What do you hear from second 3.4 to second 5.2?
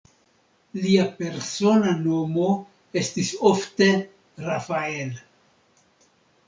ofte "Rafael".